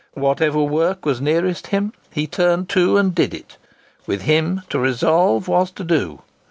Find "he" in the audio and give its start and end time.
2.11-2.25